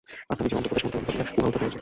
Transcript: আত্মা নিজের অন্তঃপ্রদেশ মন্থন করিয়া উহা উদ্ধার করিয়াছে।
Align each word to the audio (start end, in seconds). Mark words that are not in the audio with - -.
আত্মা 0.31 0.43
নিজের 0.45 0.57
অন্তঃপ্রদেশ 0.59 0.85
মন্থন 0.85 1.05
করিয়া 1.07 1.25
উহা 1.35 1.47
উদ্ধার 1.47 1.59
করিয়াছে। 1.61 1.79